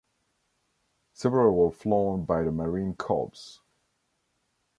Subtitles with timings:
[1.13, 3.61] Several were flown by the Marine Corps.